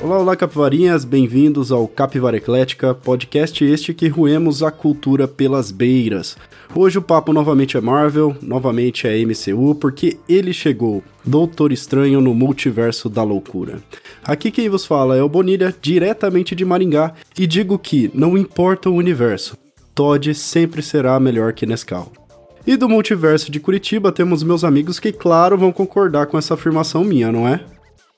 [0.00, 6.36] Olá, olá, capivarinhas, bem-vindos ao Capivara Eclética, podcast este que ruemos a cultura pelas beiras.
[6.72, 12.32] Hoje o papo novamente é Marvel, novamente é MCU, porque ele chegou, Doutor Estranho no
[12.32, 13.80] Multiverso da Loucura.
[14.22, 18.88] Aqui quem vos fala é o Bonilha, diretamente de Maringá, e digo que, não importa
[18.88, 19.56] o universo,
[19.96, 22.12] Todd sempre será melhor que Nescau.
[22.64, 27.02] E do multiverso de Curitiba temos meus amigos que, claro, vão concordar com essa afirmação
[27.02, 27.64] minha, não é?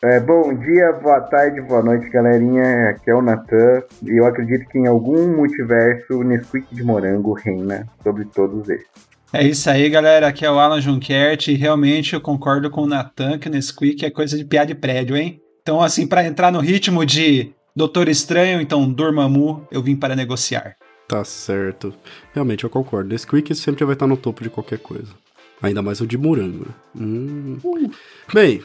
[0.02, 2.88] É, bom dia, boa tarde, boa noite, galerinha.
[2.88, 7.34] Aqui é o Natan e eu acredito que em algum multiverso o Nesquik de morango
[7.34, 8.86] reina sobre todos eles.
[9.30, 10.28] É isso aí, galera.
[10.28, 14.06] Aqui é o Alan Junquert e realmente eu concordo com o Natan que o Nesquik
[14.06, 15.38] é coisa de piada de prédio, hein?
[15.60, 20.76] Então, assim, para entrar no ritmo de Doutor Estranho, então Dormammu, eu vim para negociar.
[21.06, 21.92] Tá certo.
[22.32, 23.10] Realmente, eu concordo.
[23.10, 25.12] Nesquik sempre vai estar no topo de qualquer coisa.
[25.60, 26.68] Ainda mais o de morango.
[26.98, 27.58] Hum.
[28.32, 28.62] Bem,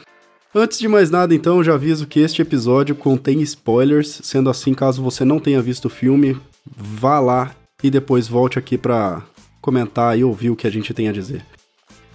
[0.58, 5.02] Antes de mais nada, então, já aviso que este episódio contém spoilers, sendo assim, caso
[5.02, 6.34] você não tenha visto o filme,
[6.74, 9.22] vá lá e depois volte aqui para
[9.60, 11.44] comentar e ouvir o que a gente tem a dizer.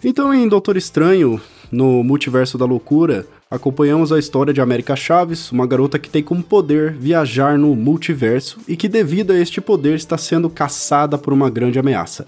[0.04, 1.40] Então, em Doutor Estranho,
[1.72, 6.42] no Multiverso da Loucura, acompanhamos a história de América Chaves, uma garota que tem como
[6.42, 11.48] poder viajar no multiverso e que, devido a este poder, está sendo caçada por uma
[11.48, 12.26] grande ameaça.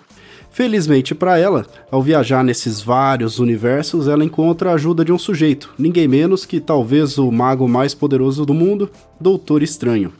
[0.53, 5.73] Felizmente para ela, ao viajar nesses vários universos, ela encontra a ajuda de um sujeito,
[5.79, 8.87] ninguém menos que talvez o mago mais poderoso do mundo,
[9.19, 10.13] Doutor Estranho.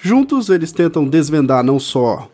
[0.00, 2.30] Juntos, eles tentam desvendar não só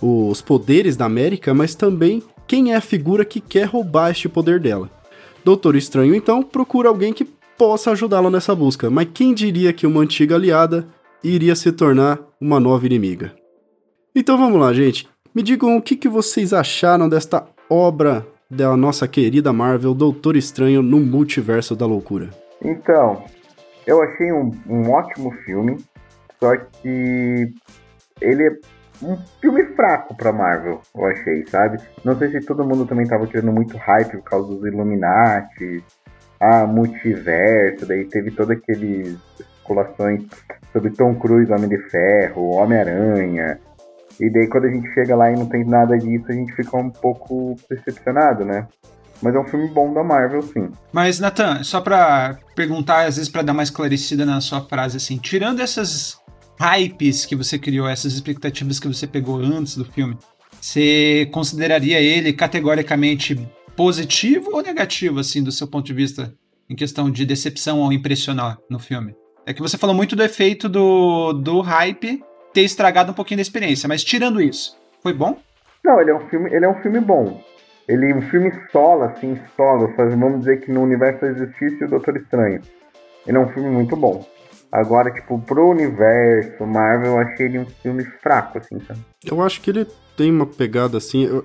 [0.00, 4.60] os poderes da América, mas também quem é a figura que quer roubar este poder
[4.60, 4.90] dela.
[5.42, 7.24] Doutor Estranho, então, procura alguém que
[7.56, 10.86] possa ajudá-lo nessa busca, mas quem diria que uma antiga aliada
[11.22, 13.34] iria se tornar uma nova inimiga?
[14.14, 15.13] Então vamos lá, gente.
[15.34, 20.80] Me digam o que, que vocês acharam desta obra da nossa querida Marvel, Doutor Estranho
[20.80, 22.30] no Multiverso da Loucura.
[22.62, 23.24] Então,
[23.84, 25.84] eu achei um, um ótimo filme,
[26.38, 27.52] só que
[28.20, 31.78] ele é um filme fraco pra Marvel, eu achei, sabe?
[32.04, 35.82] Não sei se todo mundo também tava tirando muito hype por causa dos Illuminati,
[36.38, 40.22] a multiverso, daí teve todas aqueles especulações
[40.72, 43.58] sobre Tom Cruise, Homem de Ferro, Homem-Aranha,
[44.20, 46.76] e daí quando a gente chega lá e não tem nada disso, a gente fica
[46.76, 48.66] um pouco decepcionado, né?
[49.22, 50.70] Mas é um filme bom da Marvel, sim.
[50.92, 55.16] Mas, Nathan, só pra perguntar, às vezes para dar mais esclarecida na sua frase, assim,
[55.16, 56.18] tirando essas
[56.60, 60.16] hypes que você criou, essas expectativas que você pegou antes do filme,
[60.60, 63.36] você consideraria ele categoricamente
[63.76, 66.34] positivo ou negativo, assim, do seu ponto de vista,
[66.68, 69.14] em questão de decepção ou impressionar no filme?
[69.46, 72.22] É que você falou muito do efeito do, do hype
[72.54, 73.88] ter estragado um pouquinho da experiência.
[73.88, 75.36] Mas tirando isso, foi bom?
[75.84, 77.42] Não, ele é um filme, ele é um filme bom.
[77.86, 79.92] Ele é um filme solo, assim, solo.
[79.96, 82.62] Vamos dizer que no universo existisse o Doutor Estranho.
[83.26, 84.26] Ele é um filme muito bom.
[84.72, 89.00] Agora, tipo, pro universo Marvel, eu achei ele um filme fraco, assim, sabe?
[89.24, 89.86] Eu acho que ele
[90.16, 91.26] tem uma pegada assim.
[91.26, 91.44] Eu...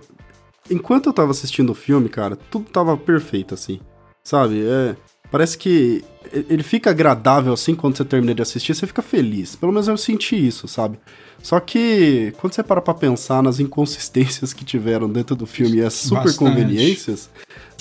[0.72, 3.82] Enquanto eu tava assistindo o filme, cara, tudo tava perfeito, assim.
[4.24, 4.66] Sabe?
[4.66, 4.96] É.
[5.30, 9.56] Parece que ele fica agradável assim quando você termina de assistir, você fica feliz.
[9.56, 11.00] Pelo menos eu senti isso, sabe?
[11.42, 15.84] Só que quando você para pra pensar nas inconsistências que tiveram dentro do filme e
[15.84, 16.38] as super Bastante.
[16.38, 17.30] conveniências,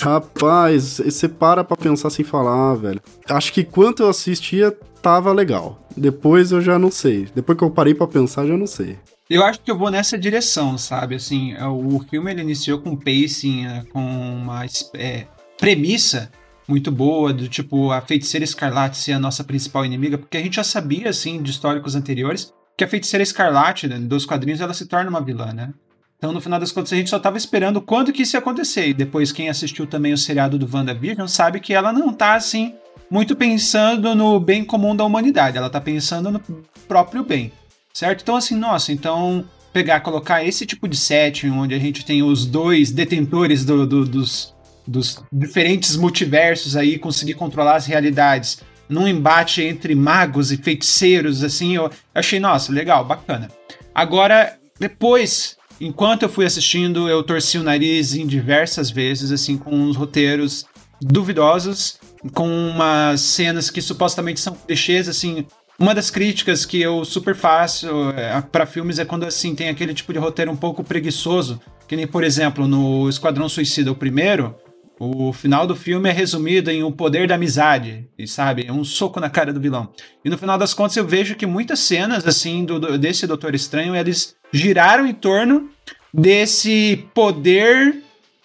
[0.01, 3.01] rapaz, você para pra pensar assim e falar, ah, velho.
[3.27, 5.87] Acho que quando eu assistia, tava legal.
[5.95, 7.27] Depois eu já não sei.
[7.35, 8.97] Depois que eu parei para pensar, já não sei.
[9.29, 11.15] Eu acho que eu vou nessa direção, sabe?
[11.15, 14.65] Assim, o filme ele iniciou com pacing, né, com uma
[14.95, 15.27] é,
[15.59, 16.31] premissa
[16.69, 20.57] muito boa, do tipo a feiticeira escarlate ser a nossa principal inimiga, porque a gente
[20.57, 24.85] já sabia, assim, de históricos anteriores, que a feiticeira escarlate né, dos quadrinhos ela se
[24.85, 25.73] torna uma vilã, né?
[26.17, 28.89] Então, no final das contas, a gente só estava esperando quando que isso ia acontecer.
[28.89, 32.75] E depois, quem assistiu também o seriado do WandaVision sabe que ela não tá, assim,
[33.09, 35.57] muito pensando no bem comum da humanidade.
[35.57, 36.41] Ela tá pensando no
[36.87, 37.53] próprio bem,
[37.93, 38.21] certo?
[38.21, 42.45] Então, assim, nossa, então pegar, colocar esse tipo de setting onde a gente tem os
[42.45, 44.53] dois detentores do, do, dos,
[44.89, 51.75] dos diferentes multiversos aí, conseguir controlar as realidades num embate entre magos e feiticeiros, assim,
[51.75, 53.49] eu achei, nossa, legal, bacana.
[53.93, 59.75] Agora, depois, enquanto eu fui assistindo, eu torci o nariz em diversas vezes, assim, com
[59.75, 60.65] uns roteiros
[60.99, 61.99] duvidosos,
[62.33, 65.45] com umas cenas que supostamente são clichês, assim.
[65.77, 67.87] Uma das críticas que eu super faço
[68.17, 71.95] é, para filmes é quando, assim, tem aquele tipo de roteiro um pouco preguiçoso, que
[71.95, 74.55] nem, por exemplo, no Esquadrão Suicida, o primeiro,
[74.99, 78.83] o final do filme é resumido em o poder da amizade, e sabe, é um
[78.83, 79.89] soco na cara do vilão.
[80.25, 83.95] E no final das contas eu vejo que muitas cenas assim do, desse Doutor Estranho,
[83.95, 85.69] eles giraram em torno
[86.13, 88.03] desse poder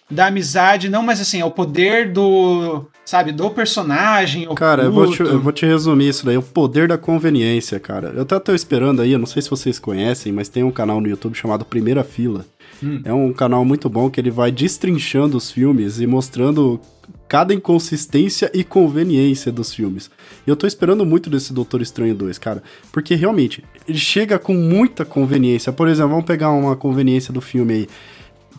[0.08, 4.46] da amizade, não, mas assim, é o poder do, sabe, do personagem.
[4.54, 8.12] Cara, eu vou, te, eu vou, te, resumir isso daí, o poder da conveniência, cara.
[8.14, 11.00] Eu até tô esperando aí, eu não sei se vocês conhecem, mas tem um canal
[11.00, 12.44] no YouTube chamado Primeira Fila.
[12.82, 13.00] Hum.
[13.04, 16.80] É um canal muito bom que ele vai destrinchando os filmes e mostrando
[17.28, 20.10] cada inconsistência e conveniência dos filmes.
[20.46, 22.62] E eu tô esperando muito desse Doutor Estranho 2, cara,
[22.92, 25.72] porque realmente ele chega com muita conveniência.
[25.72, 27.88] Por exemplo, vamos pegar uma conveniência do filme aí.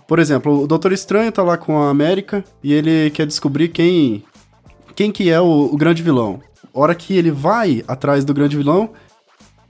[0.07, 4.23] Por exemplo, o Doutor Estranho tá lá com a América e ele quer descobrir quem
[4.95, 6.41] quem que é o, o grande vilão.
[6.73, 8.91] Hora que ele vai atrás do grande vilão,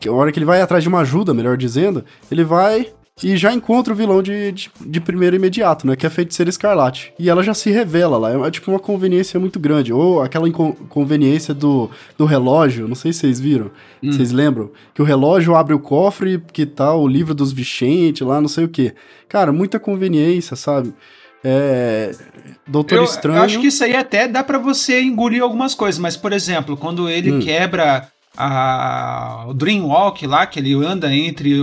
[0.05, 2.91] a hora que ele vai atrás de uma ajuda, melhor dizendo, ele vai
[3.23, 5.95] e já encontra o vilão de, de, de, primeiro imediato, né?
[5.95, 7.13] Que é a Feiticeira Escarlate.
[7.17, 8.31] E ela já se revela lá.
[8.31, 9.93] É, é tipo uma conveniência muito grande.
[9.93, 13.71] Ou aquela inconveniência do, do relógio, não sei se vocês viram.
[14.03, 14.11] Hum.
[14.11, 14.69] Vocês lembram?
[14.93, 18.65] Que o relógio abre o cofre, que tá o livro dos Vicente lá, não sei
[18.65, 18.93] o que.
[19.29, 20.93] Cara, muita conveniência, sabe?
[21.41, 22.11] É,
[22.67, 23.37] Doutor eu, Estranho.
[23.37, 26.75] Eu acho que isso aí até dá para você engolir algumas coisas, mas, por exemplo,
[26.75, 27.39] quando ele hum.
[27.39, 31.59] quebra a, o Dreamwalk lá, que ele anda entre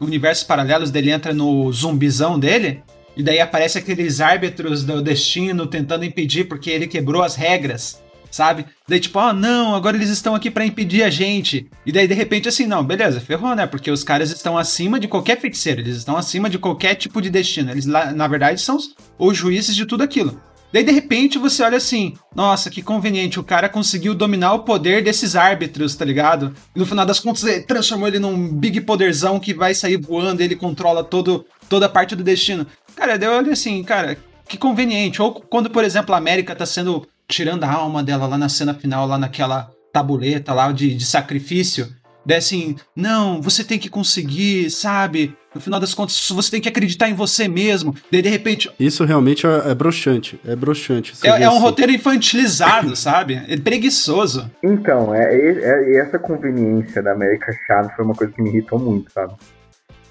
[0.00, 2.82] universos paralelos, dele entra no zumbizão dele,
[3.16, 8.66] e daí aparece aqueles árbitros do destino tentando impedir porque ele quebrou as regras, sabe?
[8.86, 11.66] Daí tipo, ah, oh, não, agora eles estão aqui para impedir a gente.
[11.86, 13.66] E daí de repente assim, não, beleza, ferrou, né?
[13.66, 17.30] Porque os caras estão acima de qualquer feiticeiro, eles estão acima de qualquer tipo de
[17.30, 17.70] destino.
[17.70, 18.76] Eles na verdade são
[19.18, 20.38] os juízes de tudo aquilo.
[20.76, 25.02] Daí, de repente, você olha assim: nossa, que conveniente, o cara conseguiu dominar o poder
[25.02, 26.54] desses árbitros, tá ligado?
[26.74, 30.42] E no final das contas, ele transformou ele num big poderzão que vai sair voando,
[30.42, 32.66] ele controla todo, toda a parte do destino.
[32.94, 35.22] Cara, daí eu olho assim, cara, que conveniente.
[35.22, 37.08] Ou quando, por exemplo, a América tá sendo.
[37.26, 41.90] tirando a alma dela lá na cena final, lá naquela tabuleta lá de, de sacrifício.
[42.26, 45.32] Daí assim, não, você tem que conseguir, sabe?
[45.54, 47.94] No final das contas, você tem que acreditar em você mesmo.
[48.10, 48.70] Daí, de repente.
[48.78, 50.38] Isso realmente é, é broxante.
[50.44, 51.14] É broxante.
[51.22, 51.60] É, é, um assim.
[51.60, 53.40] roteiro infantilizado, sabe?
[53.48, 54.50] É preguiçoso.
[54.62, 58.78] Então, é, é, é, essa conveniência da América Chave foi uma coisa que me irritou
[58.78, 59.32] muito, sabe?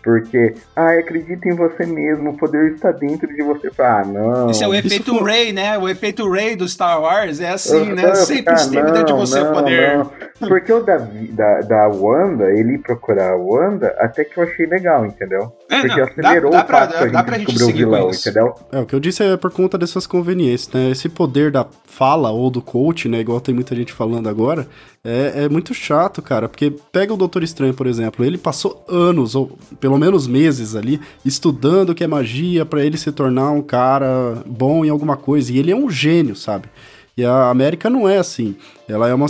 [0.05, 3.71] Porque, ah, acredita em você mesmo, o poder está dentro de você.
[3.79, 4.51] Ah, não.
[4.51, 5.23] Isso é o efeito foi...
[5.23, 5.79] Ray, né?
[5.79, 8.13] O efeito Ray do Star Wars é assim, né?
[8.13, 9.97] Sempre ah, esteve dentro de você não, o poder.
[9.97, 10.47] Não.
[10.47, 15.07] Porque o da, da, da Wanda, ele procurar a Wanda, até que eu achei legal,
[15.07, 15.51] entendeu?
[15.71, 18.11] É, Porque não, acelerou dá, dá o fato pra, dá, pra gente descobrir o vilão,
[18.11, 18.53] entendeu?
[18.71, 20.91] É, o que eu disse é por conta dessas conveniências, né?
[20.91, 23.21] Esse poder da fala ou do coach, né?
[23.21, 24.67] Igual tem muita gente falando agora,
[25.05, 29.35] é, é muito chato, cara, porque pega o Doutor Estranho, por exemplo, ele passou anos,
[29.35, 33.61] ou pelo menos meses ali, estudando o que é magia para ele se tornar um
[33.61, 36.67] cara bom em alguma coisa, e ele é um gênio, sabe?
[37.15, 38.55] E a América não é assim.
[38.89, 39.27] Ela é uma,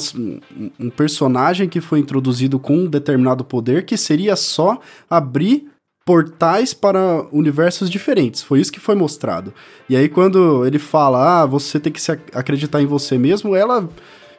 [0.80, 4.80] um personagem que foi introduzido com um determinado poder que seria só
[5.10, 5.68] abrir
[6.06, 8.42] portais para universos diferentes.
[8.42, 9.54] Foi isso que foi mostrado.
[9.89, 13.88] E aí, quando ele fala, ah, você tem que se acreditar em você mesmo, ela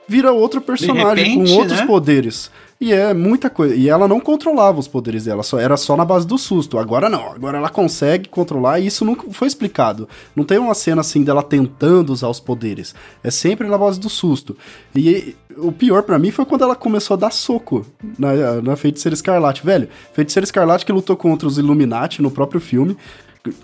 [0.09, 1.87] vira outro personagem repente, com outros né?
[1.87, 2.51] poderes.
[2.79, 3.75] E é muita coisa.
[3.75, 6.79] E ela não controlava os poderes dela, só era só na base do susto.
[6.79, 10.09] Agora não, agora ela consegue controlar e isso nunca foi explicado.
[10.35, 12.95] Não tem uma cena assim dela tentando usar os poderes.
[13.25, 14.57] É sempre na base do susto.
[14.95, 17.87] E o pior para mim foi quando ela começou a dar soco
[18.19, 19.65] na, na Feiticeira Escarlate.
[19.65, 22.97] Velho, Feiticeira Escarlate que lutou contra os Illuminati no próprio filme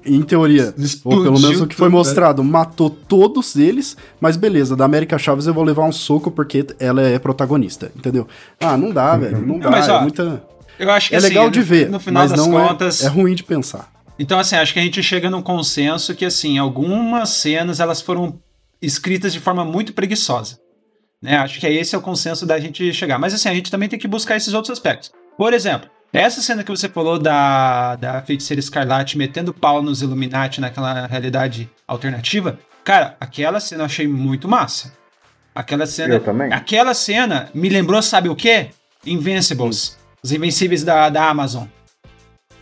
[0.05, 1.93] em teoria, Explodiu ou pelo menos o que foi né?
[1.93, 6.67] mostrado, matou todos eles, mas beleza, da América Chaves eu vou levar um soco porque
[6.79, 8.27] ela é protagonista, entendeu?
[8.61, 10.43] Ah, não dá, velho, não dá, mas, ó, é muita...
[10.79, 13.03] Eu acho que é assim, legal de ver, no final mas das não é- contas...
[13.03, 13.93] É, é ruim de pensar.
[14.19, 18.39] Então, assim, acho que a gente chega num consenso que, assim, algumas cenas elas foram
[18.81, 20.59] escritas de forma muito preguiçosa.
[21.21, 21.37] Né?
[21.37, 23.19] Acho que esse é o consenso da gente chegar.
[23.19, 25.11] Mas, assim, a gente também tem que buscar esses outros aspectos.
[25.37, 25.89] Por exemplo,
[26.21, 31.71] essa cena que você falou da, da feiticeira escarlate metendo pau nos Illuminati naquela realidade
[31.89, 34.93] alternativa, cara, aquela cena eu achei muito massa.
[35.55, 36.15] Aquela cena.
[36.15, 36.53] Eu também.
[36.53, 38.69] Aquela cena me lembrou, sabe o quê?
[39.07, 39.77] Invincibles.
[39.77, 39.97] Sim.
[40.23, 41.65] Os Invencíveis da, da Amazon.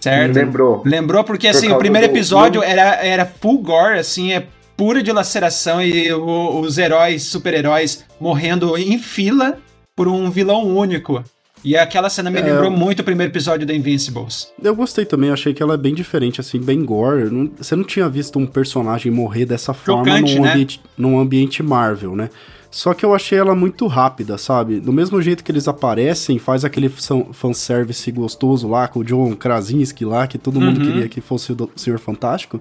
[0.01, 0.35] Certo?
[0.35, 0.83] Lembrou.
[0.85, 2.11] Lembrou porque, Por assim, o primeiro do...
[2.11, 8.99] episódio era, era full gore, assim, é pura dilaceração e os heróis, super-heróis, morrendo em
[8.99, 9.59] fila
[9.95, 11.23] por um vilão único.
[11.63, 14.51] E aquela cena me é, lembrou muito o primeiro episódio da Invincibles.
[14.63, 17.31] Eu gostei também, achei que ela é bem diferente, assim, bem gore.
[17.31, 20.51] Não, você não tinha visto um personagem morrer dessa forma Chocante, num, né?
[20.53, 22.31] ambiente, num ambiente Marvel, né?
[22.71, 24.79] Só que eu achei ela muito rápida, sabe?
[24.79, 26.89] Do mesmo jeito que eles aparecem, faz aquele
[27.33, 30.87] fanservice gostoso lá com o John Krasinski lá, que todo mundo uhum.
[30.87, 32.61] queria que fosse o Senhor Fantástico.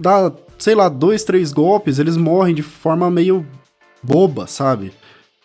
[0.00, 3.46] Dá, sei lá, dois, três golpes, eles morrem de forma meio
[4.02, 4.90] boba, sabe?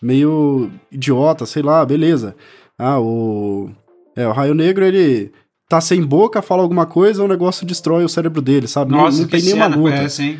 [0.04, 2.36] Meio idiota, sei lá, beleza.
[2.78, 3.70] Ah, o.
[4.16, 5.32] É, o Raio Negro, ele
[5.68, 8.92] tá sem boca, fala alguma coisa, o negócio destrói o cérebro dele, sabe?
[8.92, 9.96] Nossa, não, não que tem nenhuma cena luta.
[9.96, 10.40] essa, hein?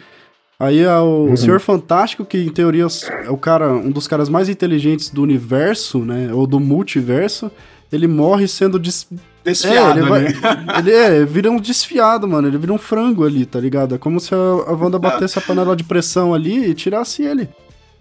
[0.60, 1.38] Aí é o, Uhum.
[1.38, 2.86] Senhor Fantástico, que em teoria
[3.26, 6.32] é o cara, um dos caras mais inteligentes do universo, né?
[6.32, 7.50] Ou do multiverso,
[7.92, 9.08] ele morre sendo des...
[9.44, 10.26] Desfiado, é, ele, vai,
[10.80, 12.48] ele é, vira um desfiado, mano.
[12.48, 13.96] Ele vira um frango ali, tá ligado?
[13.96, 17.50] É como se a, a Wanda batesse a panela de pressão ali e tirasse ele.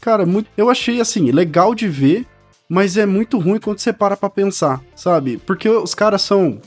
[0.02, 2.26] Cara, muito, eu achei assim, legal de ver,
[2.68, 5.36] mas é muito ruim quando você para pra pensar, sabe?
[5.46, 6.60] Porque os caras são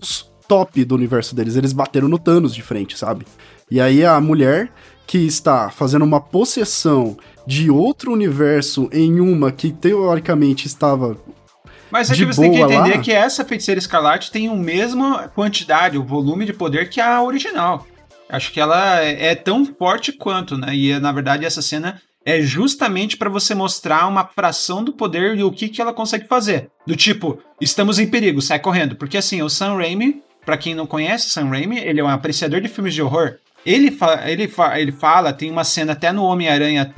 [0.00, 1.56] os top do universo deles.
[1.56, 3.26] Eles bateram no Thanos de frente, sabe?
[3.68, 4.72] E aí a mulher
[5.04, 11.16] que está fazendo uma possessão de outro universo em uma que teoricamente estava.
[11.90, 13.02] Mas é de que você tem que entender lá.
[13.02, 17.84] que essa feiticeira escarlate tem a mesma quantidade, o volume de poder que a original.
[18.28, 20.72] Acho que ela é tão forte quanto, né?
[20.72, 25.44] E na verdade essa cena é justamente pra você mostrar uma fração do poder e
[25.44, 26.68] o que, que ela consegue fazer.
[26.86, 28.96] Do tipo, estamos em perigo, sai correndo.
[28.96, 32.60] Porque assim, o Sam Raimi, pra quem não conhece Sam Raimi, ele é um apreciador
[32.60, 33.36] de filmes de horror.
[33.64, 36.92] Ele, fa ele, fa ele fala, tem uma cena até no Homem-Aranha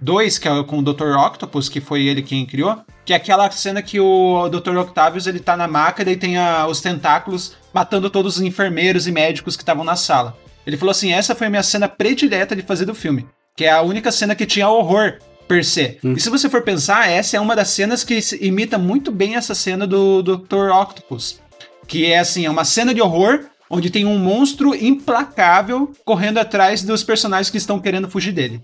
[0.00, 1.16] 2, que é com o Dr.
[1.16, 4.76] Octopus, que foi ele quem criou, que é aquela cena que o Dr.
[4.78, 9.12] Octavius ele tá na maca e tem a- os tentáculos matando todos os enfermeiros e
[9.12, 10.36] médicos que estavam na sala.
[10.66, 13.70] Ele falou assim: essa foi a minha cena predileta de fazer do filme, que é
[13.70, 15.98] a única cena que tinha horror per se.
[16.02, 19.54] E se você for pensar, essa é uma das cenas que imita muito bem essa
[19.54, 20.70] cena do Dr.
[20.72, 21.40] Octopus.
[21.86, 26.82] Que é assim, é uma cena de horror onde tem um monstro implacável correndo atrás
[26.82, 28.60] dos personagens que estão querendo fugir dele.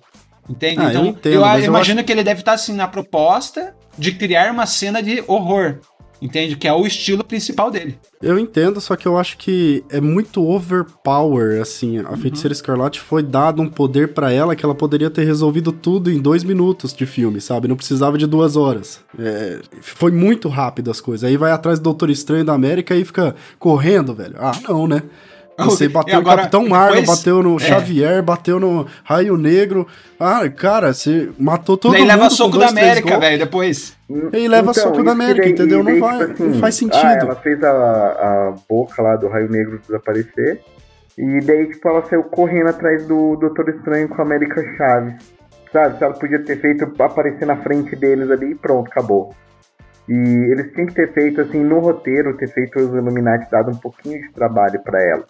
[0.49, 0.80] Entende?
[0.80, 3.75] Ah, eu então, entendo, eu, mas eu imagino que ele deve estar assim na proposta
[3.97, 5.80] de criar uma cena de horror.
[6.21, 6.57] Entende?
[6.57, 7.99] Que é o estilo principal dele.
[8.21, 11.99] Eu entendo, só que eu acho que é muito overpower, assim.
[11.99, 16.11] A Feiticeira Escarlate foi dado um poder pra ela que ela poderia ter resolvido tudo
[16.11, 17.69] em dois minutos de filme, sabe?
[17.69, 19.01] Não precisava de duas horas.
[19.19, 21.29] É, foi muito rápido as coisas.
[21.29, 24.35] Aí vai atrás do Doutor Estranho da América e fica correndo, velho.
[24.39, 25.03] Ah, não, né?
[25.65, 27.59] Você E bateu agora, no Capitão Marvel, depois- bateu no é.
[27.59, 29.87] Xavier, bateu no Raio Negro.
[30.21, 32.09] Ah, cara, você matou todo daí mundo.
[32.11, 33.97] leva com soco dois, da América, velho, depois.
[34.33, 35.81] E leva soco da América, daí- entendeu?
[35.81, 37.05] e Não daí, vai- tipo não faz sentido.
[37.05, 40.61] Ah, ela fez a, a boca lá do Raio Negro desaparecer.
[41.17, 45.15] E daí, tipo, ela saiu correndo atrás do Doutor Estranho com a América Chaves.
[45.73, 45.99] Sabe?
[45.99, 49.35] Se ela podia ter feito aparecer na frente deles ali e pronto, acabou.
[50.09, 50.15] E
[50.53, 54.19] eles tinham que ter feito, assim, no roteiro, ter feito os Illuminati dado um pouquinho
[54.23, 55.25] de trabalho pra ela.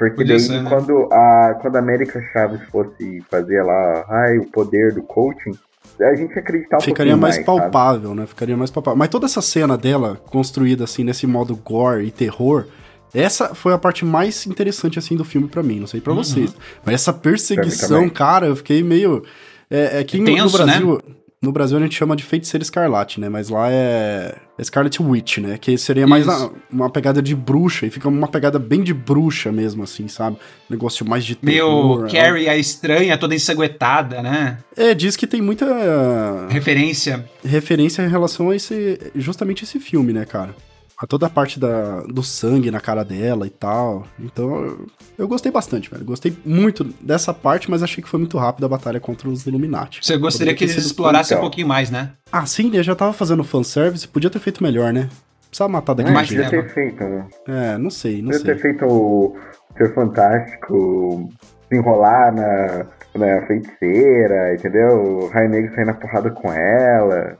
[0.00, 0.70] Porque Podia daí, ser, né?
[0.70, 5.52] quando, a, quando a América Chaves fosse fazer lá, ai, o poder do coaching,
[6.00, 7.44] a gente ia acreditar um Ficaria mais sabe?
[7.46, 8.24] palpável, né?
[8.26, 8.96] Ficaria mais palpável.
[8.96, 12.64] Mas toda essa cena dela, construída assim, nesse modo gore e terror,
[13.12, 15.78] essa foi a parte mais interessante, assim, do filme pra mim.
[15.80, 16.24] Não sei pra Uhum.
[16.24, 16.56] vocês.
[16.82, 19.22] Mas essa perseguição, cara, eu fiquei meio...
[19.70, 21.00] É, é que É tenso, no Brasil...
[21.42, 23.30] No Brasil a gente chama de feiticeira escarlate, né?
[23.30, 25.56] Mas lá é Scarlet Witch, né?
[25.56, 27.86] Que seria mais na- uma pegada de bruxa.
[27.86, 30.36] E fica uma pegada bem de bruxa mesmo, assim, sabe?
[30.68, 32.00] Negócio mais de terror.
[32.02, 34.58] Meio Carrie a estranha, toda ensanguentada, né?
[34.76, 37.24] É, diz que tem muita Referência.
[37.42, 38.98] referência em relação a esse.
[39.16, 40.54] justamente esse filme, né, cara?
[41.02, 44.04] A toda a parte da, do sangue na cara dela e tal.
[44.18, 46.04] Então, eu, eu gostei bastante, velho.
[46.04, 50.00] Gostei muito dessa parte, mas achei que foi muito rápido a batalha contra os Illuminati.
[50.02, 52.10] Você gostaria que eles explorassem um pouquinho mais, né?
[52.30, 55.08] Ah, sim, ele já tava fazendo fanservice, podia ter feito melhor, né?
[55.48, 56.66] Precisava matar daquele Mas Podia jeito.
[56.66, 57.26] ter feito, né?
[57.48, 58.54] É, não sei, não Podia sei.
[58.54, 59.36] ter feito o
[59.78, 61.30] Ser Fantástico
[61.68, 64.88] se enrolar na, na feiticeira, entendeu?
[65.02, 67.38] O Raio Negro sair na porrada com ela.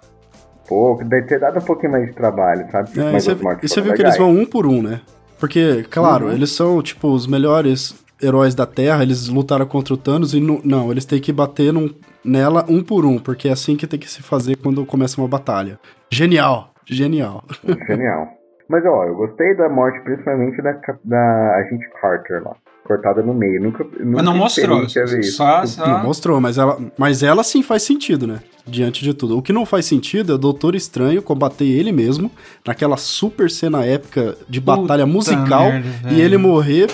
[0.70, 2.90] Pô, deve ter dado um pouquinho mais de trabalho, sabe?
[2.98, 5.00] É, e Mas e você viu que eles vão um por um, né?
[5.38, 6.32] Porque, claro, Uhum.
[6.32, 10.60] eles são, tipo, os melhores heróis da Terra, eles lutaram contra o Thanos e não,
[10.62, 11.92] não eles têm que bater num-
[12.24, 15.26] nela um por um, porque é assim que tem que se fazer quando começa uma
[15.26, 15.76] batalha.
[16.08, 17.42] Genial, genial.
[17.88, 18.28] Genial.
[18.68, 20.72] Mas, ó, eu gostei da morte, principalmente da,
[21.04, 22.54] da agente Carter lá.
[22.90, 23.62] Cortada no meio.
[23.62, 24.88] Nunca, nunca Mas não mostrou.
[25.22, 25.86] Só, só...
[25.86, 28.40] Não mostrou, mas ela, mas ela sim faz sentido, né?
[28.66, 29.38] Diante de tudo.
[29.38, 32.28] O que não faz sentido é o Doutor Estranho combater ele mesmo,
[32.66, 36.90] naquela super cena épica de batalha Puta musical, merda, e ele morrer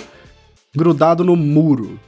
[0.76, 1.98] grudado no muro.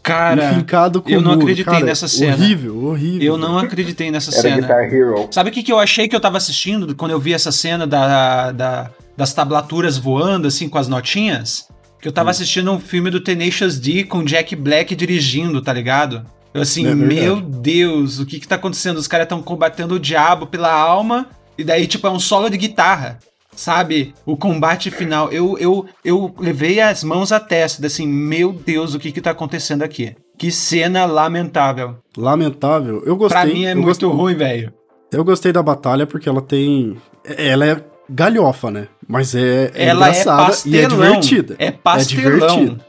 [0.00, 2.34] Cara, enfincado com eu não acreditei Cara, nessa cena.
[2.34, 3.26] Horrível, horrível.
[3.26, 4.60] eu não acreditei nessa Era cena.
[4.60, 5.26] Guitar Hero.
[5.32, 7.84] Sabe o que, que eu achei que eu tava assistindo quando eu vi essa cena
[7.84, 11.66] da, da- das tablaturas voando, assim, com as notinhas?
[12.04, 12.14] Que eu Hum.
[12.16, 16.22] tava assistindo um filme do Tenacious D com Jack Black dirigindo, tá ligado?
[16.52, 18.98] Eu assim, É meu Deus, o que que tá acontecendo?
[18.98, 22.58] Os caras estão combatendo o diabo pela alma, e daí, tipo, é um solo de
[22.58, 23.18] guitarra.
[23.56, 24.12] Sabe?
[24.26, 25.32] O combate final.
[25.32, 29.30] Eu, eu, eu levei as mãos à testa, assim, meu Deus, o que que tá
[29.30, 30.14] acontecendo aqui?
[30.36, 31.96] Que cena lamentável.
[32.18, 33.02] Lamentável.
[33.06, 33.40] Eu gostei.
[33.40, 34.74] pra mim é muito gostei, ruim, velho.
[35.10, 36.98] Eu gostei da batalha porque ela tem.
[37.24, 38.88] Ela é galhofa, né?
[39.06, 41.56] Mas é, é Ela engraçada é e é divertida.
[41.58, 42.32] É pastelão.
[42.34, 42.84] É divertida.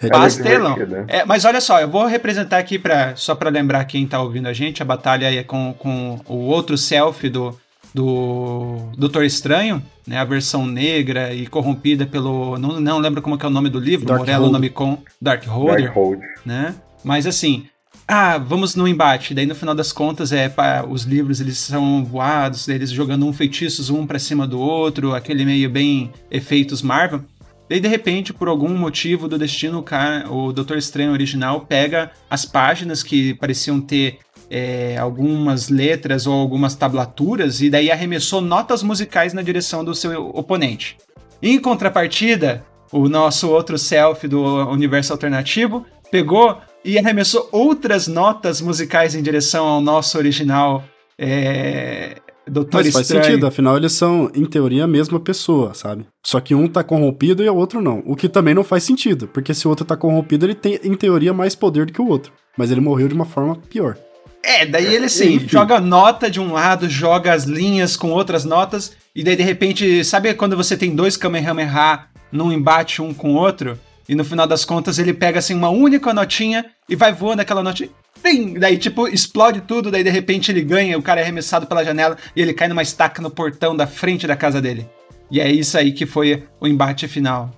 [0.00, 0.76] É pastelão.
[1.08, 4.48] É, mas olha só, eu vou representar aqui para só para lembrar quem tá ouvindo
[4.48, 7.56] a gente, a batalha é com, com o outro selfie do
[7.94, 13.46] do Doutor Estranho, né, a versão negra e corrompida pelo não, não lembro como é
[13.46, 15.96] o nome do livro, Dark Morello Nome com Dark Holder, Dark
[16.44, 16.74] né?
[17.02, 17.66] Mas assim,
[18.08, 19.34] ah, vamos no embate.
[19.34, 23.32] Daí no final das contas é pá, os livros eles são voados, eles jogando um
[23.32, 27.24] feitiços um para cima do outro, aquele meio bem efeitos Marvel.
[27.68, 29.84] Daí, de repente, por algum motivo do destino,
[30.30, 36.34] o, o Doutor Estranho original pega as páginas que pareciam ter é, algumas letras ou
[36.34, 40.96] algumas tablaturas e daí arremessou notas musicais na direção do seu oponente.
[41.42, 49.14] Em contrapartida, o nosso outro self do universo alternativo pegou e arremessou outras notas musicais
[49.14, 50.84] em direção ao nosso original
[51.18, 52.16] é,
[52.48, 56.06] Doutor Mas faz sentido, afinal eles são, em teoria, a mesma pessoa, sabe?
[56.24, 58.04] Só que um tá corrompido e o outro não.
[58.06, 60.94] O que também não faz sentido, porque se o outro tá corrompido, ele tem, em
[60.94, 62.32] teoria, mais poder do que o outro.
[62.56, 63.98] Mas ele morreu de uma forma pior.
[64.44, 68.92] É, daí ele sim, joga nota de um lado, joga as linhas com outras notas,
[69.12, 73.36] e daí de repente, sabe quando você tem dois Kamehameha num embate um com o
[73.36, 73.76] outro?
[74.08, 77.62] E no final das contas ele pega assim uma única notinha e vai voando aquela
[77.62, 77.90] notinha
[78.22, 78.54] Pim!
[78.54, 82.16] Daí, tipo, explode tudo, daí de repente ele ganha, o cara é arremessado pela janela
[82.34, 84.88] e ele cai numa estaca no portão da frente da casa dele.
[85.30, 87.50] E é isso aí que foi o embate final.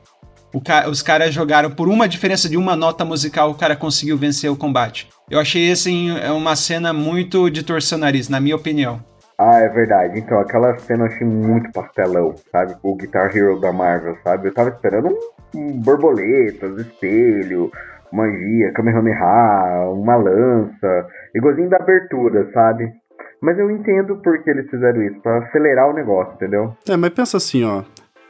[0.52, 4.16] O ca os caras jogaram por uma diferença de uma nota musical, o cara conseguiu
[4.16, 5.08] vencer o combate.
[5.30, 9.02] Eu achei, assim, é uma cena muito de torcer o nariz, na minha opinião.
[9.40, 10.18] Ah, é verdade.
[10.18, 12.74] Então, aquela cena eu achei muito pastelão, sabe?
[12.82, 14.48] O Guitar Hero da Marvel, sabe?
[14.48, 15.16] Eu tava esperando
[15.54, 17.70] um, borboletas, espelho,
[18.12, 22.92] magia, Kamehameha, uma lança, igualzinho da abertura, sabe?
[23.40, 26.76] Mas eu entendo por que eles fizeram isso, para acelerar o negócio, entendeu?
[26.88, 27.84] É, mas pensa assim, ó.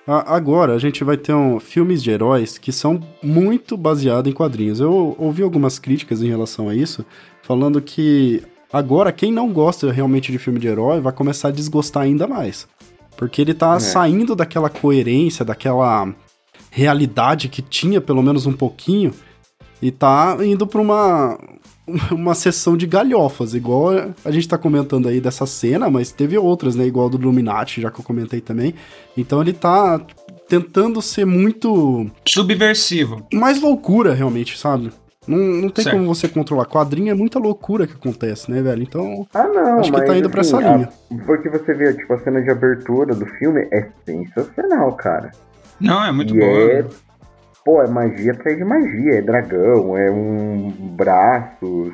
[0.06, 4.80] Agora a gente vai ter um, filmes de heróis que são muito baseados em quadrinhos.
[4.80, 7.04] Eu ouvi algumas críticas em relação a isso,
[7.42, 12.04] falando que agora quem não gosta realmente de filme de herói vai começar a desgostar
[12.04, 12.66] ainda mais.
[13.16, 13.80] Porque ele tá é.
[13.80, 16.12] saindo daquela coerência, daquela
[16.70, 19.12] realidade que tinha pelo menos um pouquinho,
[19.80, 21.38] e tá indo pra uma,
[22.10, 23.90] uma sessão de galhofas, igual
[24.24, 26.86] a gente tá comentando aí dessa cena, mas teve outras, né?
[26.86, 28.74] Igual do Illuminati, já que eu comentei também.
[29.16, 30.00] Então ele tá
[30.48, 32.10] tentando ser muito.
[32.26, 33.26] Subversivo.
[33.32, 34.90] Mais loucura, realmente, sabe?
[35.28, 35.96] Não, não tem certo.
[35.96, 36.64] como você controlar.
[36.64, 38.82] Quadrinho é muita loucura que acontece, né, velho?
[38.82, 39.26] Então.
[39.34, 40.88] Ah, não, acho que tá indo assim, pra essa linha.
[40.88, 45.30] A, porque você vê, tipo, a cena de abertura do filme é sensacional, cara.
[45.80, 46.72] Não, é muito e boa.
[46.72, 46.84] É
[47.68, 51.92] pô, é magia atrás de magia, é dragão, é um braço,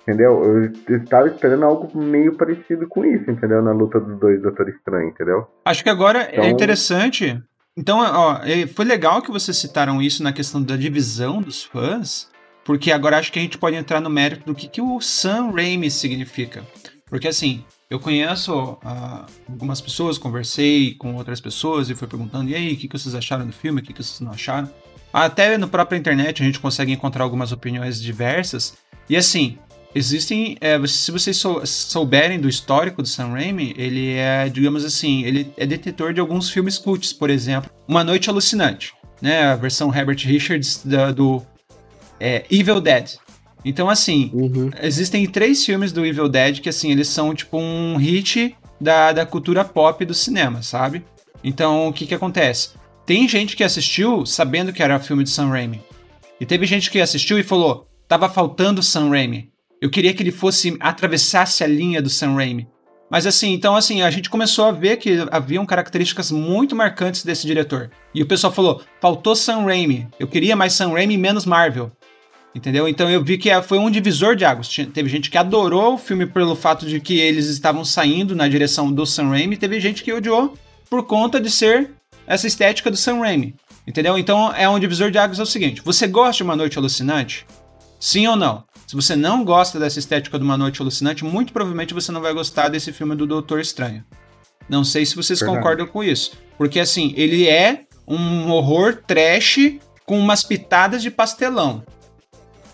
[0.00, 0.42] entendeu?
[0.42, 3.60] Eu, eu estava esperando algo meio parecido com isso, entendeu?
[3.60, 5.46] Na luta dos dois Doutor Estranho, entendeu?
[5.62, 6.44] Acho que agora é então...
[6.44, 7.38] é interessante.
[7.76, 12.29] Então, ó, é, foi legal que vocês citaram isso na questão da divisão dos fãs,
[12.64, 15.50] porque agora acho que a gente pode entrar no mérito do que, que o Sam
[15.50, 16.64] Raimi significa.
[17.08, 22.54] Porque assim, eu conheço uh, algumas pessoas, conversei com outras pessoas e fui perguntando, e
[22.54, 24.70] aí, o que, que vocês acharam do filme, o que, que vocês não acharam?
[25.12, 28.74] Até no própria internet a gente consegue encontrar algumas opiniões diversas.
[29.08, 29.58] E assim,
[29.92, 30.56] existem.
[30.60, 35.52] É, se vocês sou, souberem do histórico do Sam Raimi, ele é, digamos assim, ele
[35.56, 39.46] é detetor de alguns filmes cults, por exemplo, Uma Noite Alucinante, né?
[39.46, 41.42] A versão Herbert Richards da, do
[42.20, 43.16] é, Evil Dead.
[43.64, 44.70] Então, assim, uhum.
[44.82, 49.26] existem três filmes do Evil Dead que, assim, eles são tipo um hit da, da
[49.26, 51.04] cultura pop do cinema, sabe?
[51.42, 52.70] Então, o que que acontece?
[53.04, 55.82] Tem gente que assistiu sabendo que era filme de Sam Raimi.
[56.40, 59.50] E teve gente que assistiu e falou: tava faltando Sam Raimi.
[59.80, 62.68] Eu queria que ele fosse atravessasse a linha do Sam Raimi.
[63.10, 67.46] Mas assim, então assim, a gente começou a ver que haviam características muito marcantes desse
[67.46, 67.90] diretor.
[68.14, 70.06] E o pessoal falou: faltou Sam Raimi.
[70.18, 71.90] Eu queria mais Sam Raimi e menos Marvel.
[72.54, 72.88] Entendeu?
[72.88, 74.68] Então eu vi que foi um divisor de águas.
[74.92, 78.90] Teve gente que adorou o filme pelo fato de que eles estavam saindo na direção
[78.90, 80.56] do Sam Raimi, teve gente que odiou
[80.88, 81.90] por conta de ser
[82.26, 83.54] essa estética do Sam Raimi.
[83.86, 84.18] Entendeu?
[84.18, 87.46] Então é um divisor de águas é o seguinte: você gosta de uma noite alucinante?
[87.98, 88.64] Sim ou não?
[88.86, 92.34] Se você não gosta dessa estética de uma noite alucinante, muito provavelmente você não vai
[92.34, 94.04] gostar desse filme do Doutor Estranho.
[94.68, 95.58] Não sei se vocês Verdade.
[95.58, 96.32] concordam com isso.
[96.58, 99.58] Porque assim, ele é um horror trash
[100.04, 101.84] com umas pitadas de pastelão.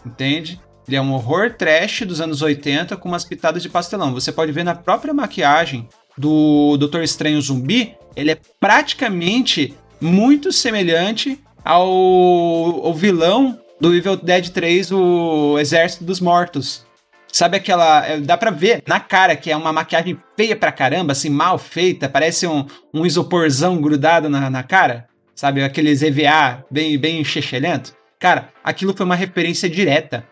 [0.06, 0.60] Entende?
[0.86, 4.14] Ele é um horror trash dos anos 80 com umas pitadas de pastelão.
[4.14, 11.38] Você pode ver na própria maquiagem do Doutor Estranho Zumbi, ele é praticamente muito semelhante
[11.64, 16.86] ao, ao vilão do Evil Dead 3, o Exército dos Mortos.
[17.30, 18.06] Sabe aquela.
[18.06, 21.58] é, Dá pra ver na cara que é uma maquiagem feia pra caramba, assim, mal
[21.58, 22.64] feita, parece um,
[22.94, 25.06] um isoporzão grudado na, na cara.
[25.34, 27.94] Sabe, aqueles EVA bem, bem chechelento.
[28.18, 30.24] Cara, aquilo foi uma referência direta.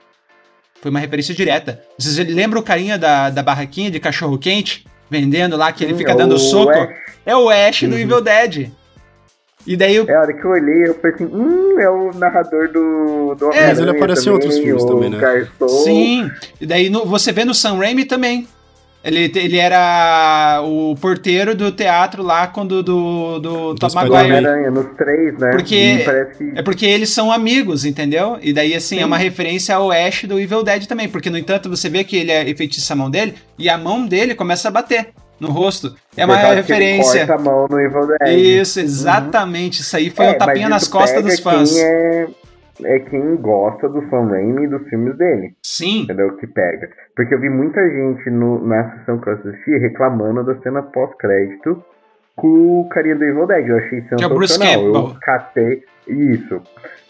[0.80, 1.82] Foi uma referência direta.
[1.98, 4.86] Vocês lembram o carinha da, da barraquinha de cachorro quente?
[5.10, 6.70] Vendendo lá, que ele Sim, fica é dando soco?
[6.72, 6.88] Ash.
[7.26, 7.98] É o Ash do Uhum.
[7.98, 8.70] Evil Dead.
[9.66, 12.12] E daí o É a hora que eu olhei, eu falei assim, hum, é o
[12.14, 15.18] narrador do, do É, mas ele aparece em outros filmes também, né?
[15.18, 15.68] Garçom.
[15.68, 18.46] Sim, e daí no- você vê no Sam Raimi também.
[19.04, 23.88] Ele, ele era o porteiro do teatro lá quando do, do Do Tom.
[23.94, 24.14] Maguire.
[24.24, 25.50] Homem-Aranha, nos três, né?
[25.50, 26.04] Porque-
[26.38, 26.52] que...
[26.56, 28.38] É porque eles são amigos, entendeu?
[28.40, 29.04] E daí, assim, é Sim.
[29.04, 31.06] uma referência ao Ash do Evil Dead também.
[31.06, 34.06] Porque, no entanto, você vê que ele é enfeitiça a mão dele e a mão
[34.06, 35.94] dele começa a bater no rosto.
[36.16, 37.26] É uma por causa que ele referência.
[37.26, 38.38] corta a mão no Evil Dead.
[38.38, 39.82] Isso, exatamente.
[39.82, 41.72] Isso aí foi É, um tapinha nas costas dos fãs.
[41.72, 42.26] Quem é,
[42.82, 46.02] é quem gosta do Sam Raimi e dos filmes dele, Sim.
[46.02, 46.36] entendeu?
[46.36, 46.90] Que pega.
[47.14, 51.84] Porque eu vi muita gente no, na sessão que eu assisti reclamando da cena pós-crédito
[52.34, 53.68] com o carinha do Evil Dead.
[53.68, 54.92] Eu achei é o Bruce sensacional.
[54.92, 55.14] Campbell.
[55.14, 55.84] eu catei.
[56.08, 56.62] Isso.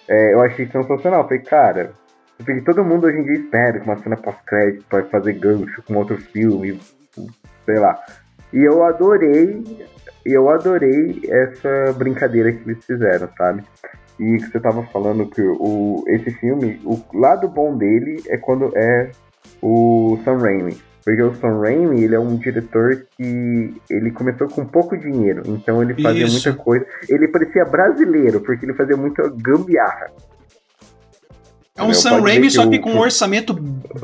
[0.09, 1.25] É, eu achei sensacional.
[1.25, 1.93] Falei, cara.
[2.37, 5.95] Porque todo mundo hoje em dia espera que uma cena pós-crédito vai fazer gancho com
[5.95, 6.81] outro filme,
[7.65, 7.99] sei lá.
[8.53, 9.63] E eu adorei,
[10.27, 13.63] eu adorei essa brincadeira que eles fizeram, sabe?
[14.19, 18.71] E que você tava falando que o, esse filme, o lado bom dele é quando
[18.77, 19.11] é
[19.61, 20.77] o Sam Raimi.
[21.05, 25.83] Porque o Sam Raimi, ele é um diretor que ele começou com pouco dinheiro, então
[25.83, 26.49] ele fazia Isso.
[26.49, 26.87] muita coisa.
[27.09, 30.11] Ele parecia brasileiro, porque ele fazia muita gambiarra.
[31.77, 31.93] É um?
[31.93, 33.55] Sam Raimi, só que o- com um orçamento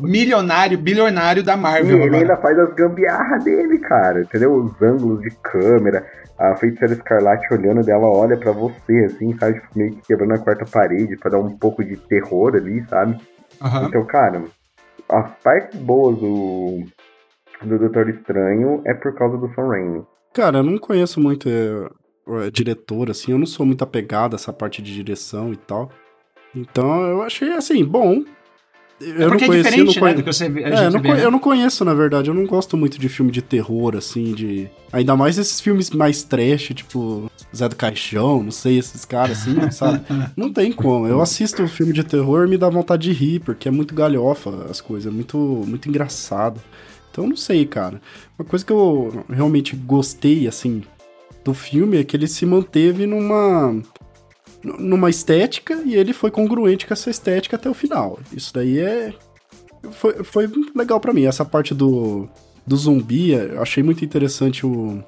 [0.03, 1.97] milionário, bilionário da Marvel.
[1.99, 2.19] ele agora.
[2.23, 4.53] ainda faz as gambiarras dele, cara, entendeu?
[4.55, 6.05] Os ângulos de câmera,
[6.37, 9.61] a feiticeira escarlate olhando dela olha pra você, assim, sabe?
[9.61, 13.17] Tipo, meio que quebrando a quarta parede pra dar um pouco de terror ali, sabe?
[13.63, 13.87] Aham.
[13.87, 14.43] Então, cara,
[15.09, 16.83] as partes boas do,
[17.63, 20.03] do Doutor Estranho é por causa do Sam Raimi.
[20.35, 24.37] Cara, eu não conheço muito é, é, diretor, assim, eu não sou muito apegado a
[24.37, 25.89] essa parte de direção e tal.
[26.55, 28.23] Então eu achei, assim, bom.
[29.01, 31.25] Eu Porque não é diferente, não né, conhe- do que você É, não, vê, né?
[31.25, 32.29] eu não conheço, na verdade.
[32.29, 34.69] Eu não gosto muito de filme de terror, assim, de.
[34.93, 39.71] Ainda mais esses filmes mais trash, tipo Zé do Caixão, não sei, esses caras, assim,
[39.71, 40.03] sabe?
[40.37, 41.07] Não tem como.
[41.07, 43.95] Eu assisto um filme de terror e me dá vontade de rir, porque é muito
[43.95, 46.61] galhofa as coisas, é muito, muito engraçado.
[47.11, 48.03] Então não sei, cara.
[48.39, 50.83] Uma coisa que eu realmente gostei, assim,
[51.43, 53.81] do filme é que ele se manteve numa.
[54.63, 58.19] Numa estética e ele foi congruente com essa estética até o final.
[58.33, 59.15] Isso daí é.
[59.93, 61.25] Foi, foi legal pra mim.
[61.25, 62.29] Essa parte do,
[62.67, 65.03] do zumbi, eu achei muito interessante o,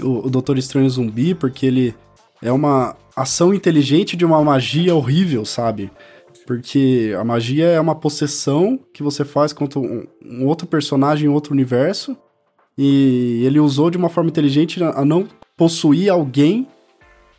[0.00, 1.94] o, o Doutor Estranho Zumbi, porque ele
[2.40, 5.90] é uma ação inteligente de uma magia horrível, sabe?
[6.46, 11.32] Porque a magia é uma possessão que você faz contra um, um outro personagem em
[11.32, 12.16] outro universo.
[12.76, 16.66] E ele usou de uma forma inteligente a não possuir alguém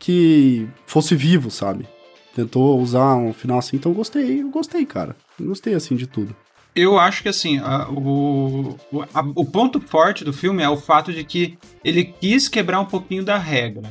[0.04, 1.86] que fosse vivo, sabe?
[2.34, 5.16] Tentou usar um final assim, então gostei, eu gostei, cara.
[5.40, 6.34] Gostei assim de tudo.
[6.74, 8.76] Eu acho que assim, a- o,
[9.14, 12.84] a- o ponto forte do filme é o fato de que ele quis quebrar um
[12.86, 13.82] pouquinho da regra.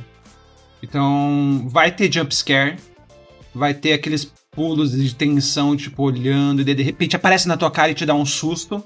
[0.82, 2.76] Então, vai ter jumpscare,
[3.54, 7.90] vai ter aqueles pulos de tensão, tipo, olhando, e de repente aparece na tua cara
[7.90, 8.84] e te dá um susto.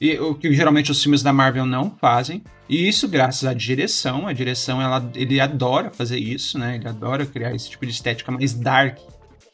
[0.00, 2.42] E o que geralmente os filmes da Marvel não fazem.
[2.68, 4.26] E isso graças à direção.
[4.26, 6.76] A direção, ela, ele adora fazer isso, né?
[6.76, 8.98] Ele adora criar esse tipo de estética mais dark,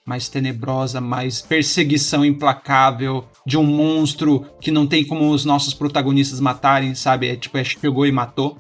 [0.05, 6.41] mais tenebrosa, mais perseguição implacável de um monstro que não tem como os nossos protagonistas
[6.41, 7.29] matarem, sabe?
[7.29, 8.59] É tipo, é, chegou e matou.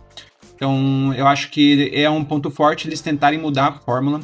[0.55, 4.21] Então, eu acho que é um ponto forte eles tentarem mudar a fórmula.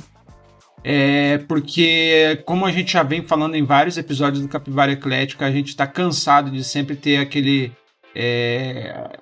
[0.85, 5.51] É porque, como a gente já vem falando em vários episódios do Capivara Eclética, a
[5.51, 7.73] gente tá cansado de sempre ter aquele.
[8.15, 9.19] é,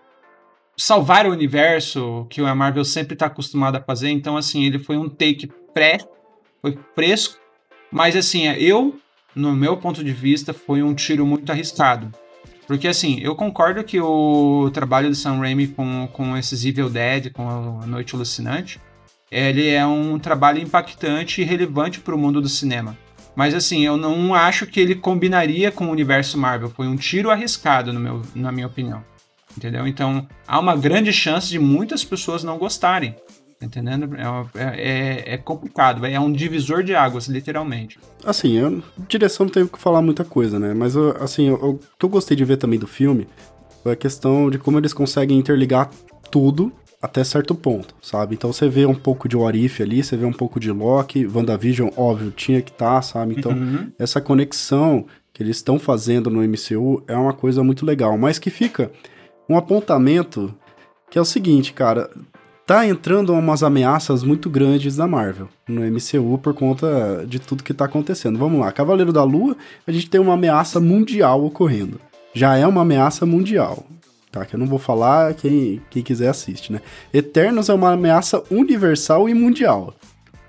[0.77, 4.11] salvar o universo que a Marvel sempre tá acostumada a fazer.
[4.11, 5.99] Então, assim, ele foi um take pré,
[6.61, 7.39] foi fresco,
[7.91, 8.99] mas assim, eu,
[9.35, 12.13] no meu ponto de vista, foi um tiro muito arriscado.
[12.67, 17.33] Porque assim, eu concordo que o trabalho do Sam Raimi com, com esses Evil Dead,
[17.33, 18.81] com a Noite Alucinante,
[19.39, 22.97] ele é um trabalho impactante e relevante para o mundo do cinema.
[23.35, 26.71] Mas assim, eu não acho que ele combinaria com o universo Marvel.
[26.71, 29.05] Foi um tiro arriscado, no meu, na minha opinião.
[29.57, 29.87] Entendeu?
[29.87, 33.13] Então, há uma grande chance de muitas pessoas não gostarem.
[33.59, 34.11] Tá Entendendo?
[34.17, 34.89] É, é,
[35.31, 36.05] é- é complicado.
[36.07, 37.99] É um divisor de águas, literalmente.
[38.25, 40.75] Assim, eu, direção não tenho que falar muita coisa, né?
[40.75, 43.27] Mas, assim, eu- o que eu gostei de ver também do filme
[43.83, 45.91] foi a questão de como eles conseguem interligar
[46.31, 46.71] tudo
[47.01, 48.35] até certo ponto, sabe?
[48.35, 51.27] Então você vê um pouco de What If ali, você vê um pouco de Loki,
[51.27, 53.35] WandaVision, óbvio, tinha que estar, sabe?
[53.39, 53.91] Então, Uhum.
[53.99, 58.51] essa conexão que eles estão fazendo no MCU é uma coisa muito legal, mas que
[58.51, 58.91] fica
[59.49, 60.53] um apontamento
[61.11, 62.11] que é o seguinte, cara,
[62.67, 67.73] tá entrando umas ameaças muito grandes da Marvel no MCU por conta de tudo que
[67.75, 68.39] tá acontecendo.
[68.39, 69.57] Vamos lá, Cavaleiro da Lua,
[69.87, 72.01] a gente tem uma ameaça mundial ocorrendo.
[72.35, 73.87] Já é uma ameaça mundial.
[74.37, 76.83] Tá, que eu não vou falar, quem, quem quiser assiste, né?
[77.13, 79.95] Eternos é uma ameaça universal e mundial.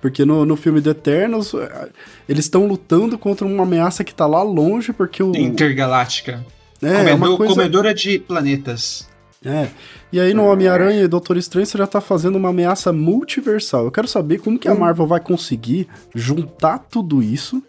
[0.02, 1.90] Porque no, no filme do Eternos, eh,
[2.28, 5.34] eles estão lutando contra uma ameaça que tá lá longe, porque o.
[5.34, 6.46] Intergaláctica.
[6.82, 7.54] É, Comedor, é uma coisa...
[7.54, 9.08] Comedora de planetas.
[9.46, 9.70] É.
[10.12, 13.86] E aí no Homem-Aranha e Doutor Estranho você já tá fazendo uma ameaça multiversal.
[13.86, 17.64] Eu quero saber como que a Marvel vai conseguir juntar tudo isso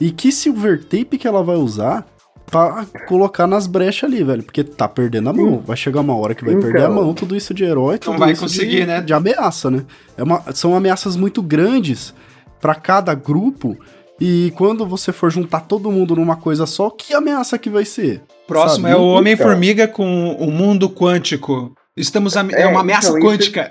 [0.00, 2.06] e que silver tape que ela vai usar
[2.50, 4.42] pra colocar nas brechas ali, velho.
[4.42, 5.58] Porque tá perdendo a mão.
[5.60, 6.94] Vai chegar uma hora que vai perder a Então.
[6.94, 9.00] mão, tudo isso de herói, tudo vai isso conseguir, de, né?
[9.00, 9.84] de ameaça, né?
[10.16, 12.14] É uma, são ameaças muito grandes
[12.60, 13.76] pra cada grupo.
[14.20, 18.20] E quando você for juntar todo mundo numa coisa só, que ameaça que vai ser?
[18.48, 18.94] Próximo Sabe?
[18.94, 19.08] é o Então.
[19.18, 21.72] Homem-Formiga com o mundo quântico.
[21.96, 23.70] Estamos a, é, É, uma ameaça então, isso- quântica.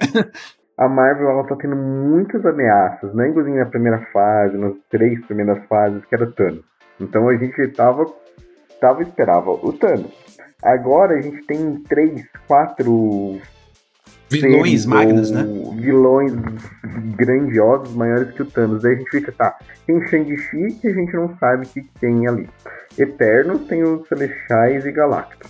[0.78, 3.30] A Marvel ela tá tendo muitas ameaças, né?
[3.30, 6.62] Inclusive na primeira fase, nas três primeiras fases, que era Thanos.
[7.02, 8.06] Então a gente tava,
[8.80, 10.12] tava esperava o Thanos.
[10.64, 13.40] Agora a gente tem três, quatro
[14.30, 15.46] Vilões magnos, né?
[15.76, 16.34] Vilões
[17.16, 18.84] grandiosos, maiores que o Thanos.
[18.84, 22.28] Daí a gente fica, tá, tem Shang-Chi que a gente não sabe o que tem
[22.28, 22.50] ali.
[22.98, 25.50] Eternos tem os Celestiais e Galactus.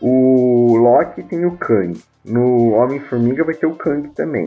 [0.00, 1.98] O Loki tem o Kang.
[2.24, 4.46] No Homem-Formiga vai ter o Kang também.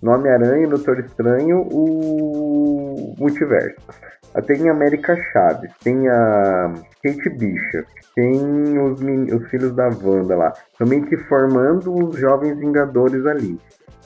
[0.00, 3.76] No Homem-Aranha no Doutor Estranho, o Multiverso.
[4.38, 6.72] Ah, Tem a América Chaves, tem a
[7.02, 10.52] Kate Bishop, tem os, os filhos da Wanda lá.
[10.78, 13.58] Também que formando os Jovens Vingadores ali.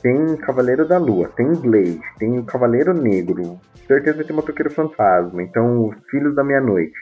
[0.03, 3.59] Tem Cavaleiro da Lua, tem Blade, tem o Cavaleiro Negro.
[3.87, 5.43] Certeza vai ter Motoqueiro Fantasma.
[5.43, 6.95] Então, os Filhos da Meia-Noite.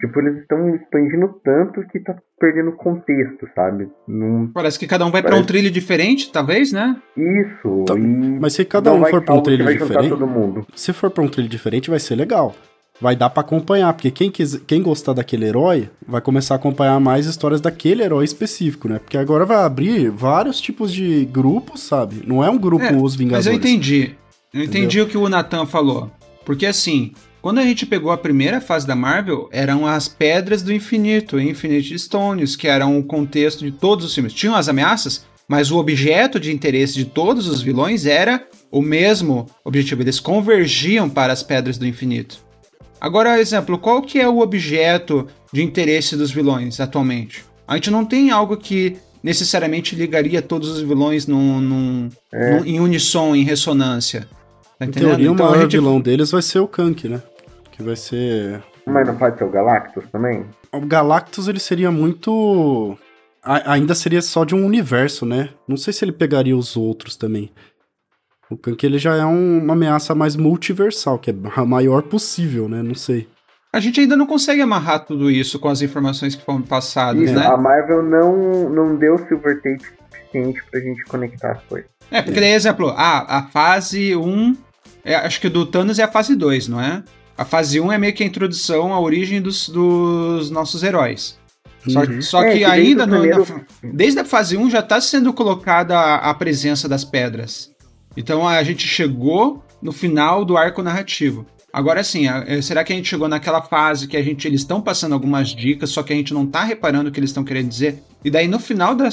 [0.00, 3.90] Tipo, eles estão expandindo tanto que tá perdendo contexto, sabe?
[4.06, 4.46] Não...
[4.54, 6.96] Parece que cada um vai pra um Parece- trilho diferente, talvez, né?
[7.16, 7.84] Isso.
[7.84, 10.64] Tá, e Mas se cada não um for pra um que trilho diferente, todo mundo.
[10.74, 12.54] se for pra um trilho diferente, vai ser legal.
[13.00, 16.98] Vai dar pra acompanhar, porque quem, quis, quem gostar daquele herói vai começar a acompanhar
[16.98, 18.98] mais histórias daquele herói específico, né?
[18.98, 22.22] Porque agora vai abrir vários tipos de grupos, sabe?
[22.26, 23.46] Não é um grupo É, Os Vingadores.
[23.46, 24.14] Mas eu entendi.
[24.52, 26.10] Eu entendi o que o Nathan falou.
[26.44, 30.72] Porque assim, quando a gente pegou a primeira fase da Marvel, eram as pedras do
[30.72, 34.32] infinito, Infinite Stones, que eram o contexto de todos os filmes.
[34.32, 39.46] Tinham as ameaças, mas o objeto de interesse de todos os vilões era o mesmo
[39.64, 40.02] objetivo.
[40.02, 42.47] Eles convergiam para as pedras do infinito.
[43.00, 47.44] Agora, exemplo, qual que é o objeto de interesse dos vilões atualmente?
[47.66, 52.52] A gente não tem algo que necessariamente ligaria todos os vilões num, num- É.
[52.58, 54.26] num- em unissom, em ressonância.
[54.78, 55.08] Tá Em entendendo?
[55.10, 57.22] teoria, o Então maior gente- vilão deles vai ser o Kank, né?
[57.72, 58.62] Que vai ser...
[58.86, 60.44] Mas não pode ser o Galactus também?
[60.72, 62.96] O Galactus, ele seria muito...
[63.42, 65.50] a- ainda seria só de um universo, né?
[65.66, 67.50] Não sei se ele pegaria os outros também.
[68.50, 72.68] O Kank, ele já é um- uma ameaça mais multiversal, que é a maior possível,
[72.68, 72.82] né?
[72.82, 73.28] Não sei.
[73.72, 77.34] A gente ainda não consegue amarrar tudo isso com as informações que foram passadas, Isso,
[77.34, 77.46] né?
[77.46, 81.90] a Marvel não, não deu silver tape suficiente pra gente conectar as coisas.
[82.10, 84.56] É, porque daí, exemplo, ah, a fase 1,
[85.04, 87.02] é, acho que o do Thanos é a fase 2, não é?
[87.36, 91.38] A fase 1 é meio que a introdução à origem dos, dos nossos heróis.
[91.86, 92.22] Só, Uhum.
[92.22, 93.46] só É, que que desde ainda o no- primeiro-
[93.82, 97.70] na desde a fase 1 já está sendo colocada a, a presença das pedras.
[98.16, 101.46] Então a gente chegou no final do arco narrativo.
[101.72, 104.80] Agora sim, é, será que a gente chegou naquela fase que a gente eles estão
[104.80, 107.68] passando algumas dicas, só que a gente não tá reparando o que eles estão querendo
[107.68, 108.02] dizer?
[108.24, 109.08] E daí no final da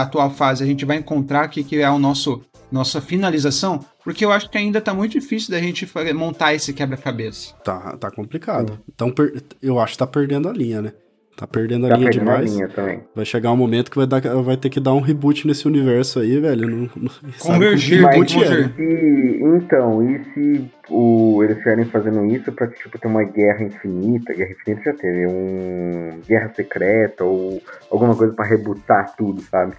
[0.00, 4.30] atual fase a gente vai encontrar o que, é o nosso nossa finalização, porque eu
[4.30, 7.52] acho que ainda tá muito difícil da gente montar esse quebra-cabeça.
[7.64, 8.78] Tá, tá complicado.
[8.88, 9.12] Então,
[9.60, 10.92] eu acho que tá perdendo a linha, né?
[11.40, 12.54] Tá perdendo a Tá linha perdendo a demais.
[12.54, 13.00] linha também.
[13.16, 16.20] Vai chegar um momento que vai, dar, vai ter que dar um reboot nesse universo
[16.20, 16.68] aí, velho.
[16.68, 18.12] Não, não, Convergir, que é, né?
[18.12, 18.74] convergir.
[18.78, 24.34] E, então, e se o, eles estiverem fazendo isso pra tipo, ter uma guerra infinita?
[24.34, 29.72] Guerra infinita já teve, um guerra secreta ou alguma coisa pra rebutar tudo, sabe?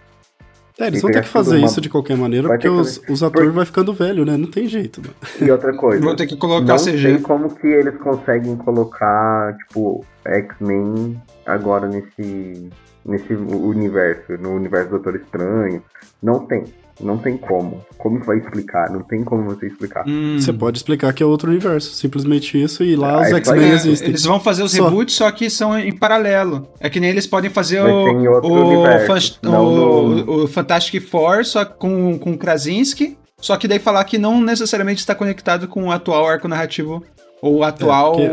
[0.81, 2.67] É, eles Tem vão que ter que fazer uma- isso de qualquer maneira, vai porque
[2.69, 4.35] ter que os, os atores Por- vai ficando velho, né?
[4.37, 5.13] Não tem jeito, mano.
[5.39, 6.03] E outra coisa.
[6.03, 7.01] Vou ter que colocar não CG.
[7.01, 12.69] sei como que eles conseguem colocar, tipo, X-Men agora nesse,
[13.05, 15.81] nesse universo, no universo do Doutor Estranho.
[16.21, 16.63] Não tem.
[16.99, 17.83] Não tem como.
[17.97, 18.91] Como vai explicar?
[18.91, 20.03] Não tem como você explicar.
[20.07, 20.37] Hum.
[20.39, 21.95] Você pode explicar que é outro universo.
[21.95, 24.09] Simplesmente isso, e lá Ah, os X-Men É, existem.
[24.09, 24.83] eles vão fazer os Só.
[24.83, 26.67] reboots, só que são em paralelo.
[26.79, 31.43] É que nem eles podem fazer Mas o, o, universo, o, no- o Fantastic Four,
[31.43, 35.91] só com, com Krasinski, só que daí falar que não necessariamente está conectado com o
[35.91, 37.03] atual arco narrativo
[37.41, 38.29] Ou o atual é,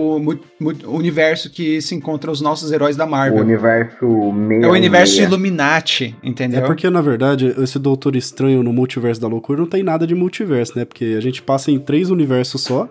[0.61, 0.87] porque...
[0.87, 3.39] universo que se encontra os nossos heróis da Marvel.
[3.39, 4.65] O universo meio.
[4.65, 6.61] É o universo Illuminati, entendeu?
[6.61, 10.15] É porque, na verdade, esse Doutor Estranho no multiverso da loucura não tem nada de
[10.15, 10.85] multiverso, né?
[10.85, 12.87] Porque a gente passa em três universos só.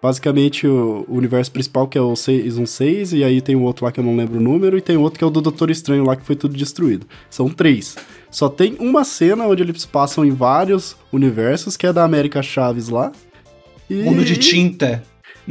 [0.00, 3.92] Basicamente, o, o universo principal, que é o 616, e aí tem o outro lá
[3.92, 6.04] que eu não lembro o número, e tem outro que é o do Doutor Estranho
[6.04, 7.06] lá, que foi tudo destruído.
[7.28, 7.96] São três.
[8.30, 12.88] Só tem uma cena onde eles passam em vários universos, que é da América Chaves
[12.88, 13.12] lá.
[13.90, 14.02] E...
[14.02, 15.02] Mundo de tinta.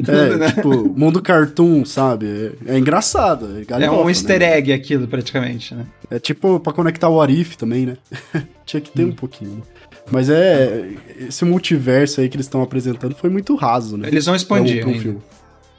[0.07, 0.51] É, né?
[0.51, 2.53] tipo, mundo cartoon, sabe?
[2.65, 3.63] É, é engraçado.
[3.69, 4.11] É, é um né?
[4.11, 5.85] easter egg aquilo, praticamente, né?
[6.09, 7.97] É tipo pra conectar o Arif também, né?
[8.65, 9.09] Tinha que ter hum.
[9.09, 9.63] um pouquinho.
[10.11, 10.89] Mas é.
[11.27, 14.07] Esse multiverso aí que eles estão apresentando foi muito raso, né?
[14.07, 14.87] Eles vão expandir.
[14.87, 15.19] Um, um filme.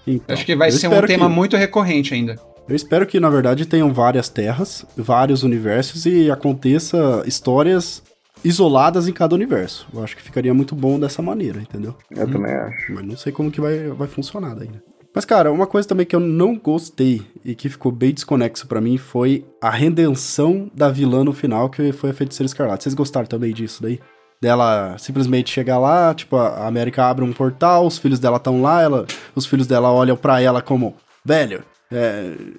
[0.07, 1.35] Então, Acho que vai ser um tema que...
[1.35, 2.37] muito recorrente ainda.
[2.68, 8.02] Eu espero que, na verdade, tenham várias terras, vários universos e aconteça histórias
[8.44, 9.87] isoladas em cada universo.
[9.92, 11.94] Eu acho que ficaria muito bom dessa maneira, entendeu?
[12.11, 12.31] Eu hum.
[12.31, 12.92] também acho.
[12.92, 14.83] Mas não sei como que vai, vai funcionar ainda.
[15.14, 18.81] Mas, cara, uma coisa também que eu não gostei e que ficou bem desconexo para
[18.81, 22.85] mim foi a redenção da vilã no final, que foi a Feiticeira Escarlate.
[22.85, 23.98] Vocês gostaram também disso daí?
[24.40, 28.81] Dela simplesmente chegar lá, tipo, a América abre um portal, os filhos dela estão lá,
[28.83, 31.64] ela, os filhos dela olham para ela como, velho,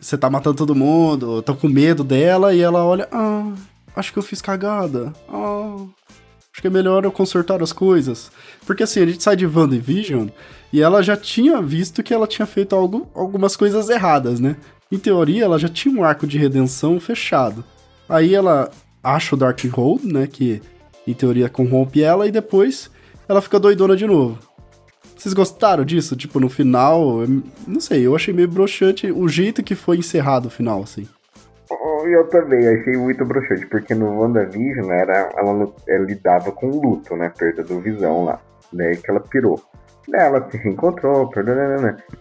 [0.02, 3.54] você é, tá matando todo mundo, tô com medo dela, e ela olha, ah,
[3.96, 5.14] acho que eu fiz cagada.
[5.28, 5.76] Ah,
[6.52, 8.32] acho que é melhor eu consertar as coisas.
[8.66, 10.28] Porque assim, a gente sai de WandaVision
[10.72, 14.56] e ela já tinha visto que ela tinha feito algo, algumas coisas erradas, né?
[14.92, 17.64] Em teoria, ela já tinha um arco de redenção fechado.
[18.08, 18.72] Aí ela
[19.04, 20.28] acha o Darkhold, né?
[20.28, 20.62] Que
[21.06, 22.90] em teoria corrompe ela, e depois
[23.28, 24.38] ela fica doidona de novo.
[25.16, 26.16] Vocês gostaram disso?
[26.16, 27.24] Tipo, no final,
[27.68, 31.08] não sei, eu achei meio broxante o jeito que foi encerrado o final, assim.
[32.06, 37.32] Eu também achei muito broxante, porque no WandaVision era, ela, ela lidava com luto, né?
[37.38, 38.40] Perda do visão lá.
[38.74, 39.60] Daí que ela pirou.
[40.08, 41.56] Daí ela se reencontrou, perdão,